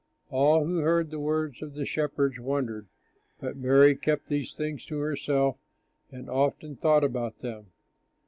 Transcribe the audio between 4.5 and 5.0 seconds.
things to